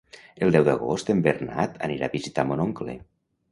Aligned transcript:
El 0.45 0.55
deu 0.55 0.63
d'agost 0.67 1.11
en 1.15 1.21
Bernat 1.27 1.79
anirà 1.89 2.09
a 2.11 2.15
visitar 2.17 2.49
mon 2.53 2.67
oncle. 2.67 2.99